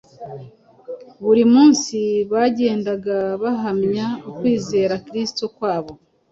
[1.23, 1.97] buri munsi
[2.31, 5.91] bagendaga bahamya ukwizera Kristo kwabo.